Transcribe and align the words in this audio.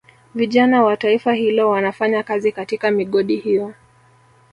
Vijana 0.35 0.83
wa 0.83 0.97
taifa 0.97 1.33
hilo 1.33 1.69
wanafanya 1.69 2.23
kazi 2.23 2.51
katika 2.51 2.91
migodi 2.91 3.35
hiyo 3.35 3.73